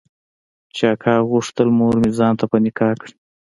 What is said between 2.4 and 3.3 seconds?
په نکاح کړي.